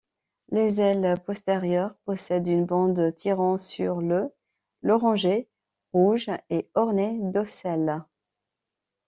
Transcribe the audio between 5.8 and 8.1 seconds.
rouge et ornée d'ocelles.